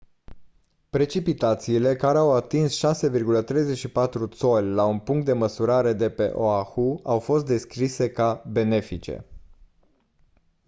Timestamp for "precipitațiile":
0.89-1.95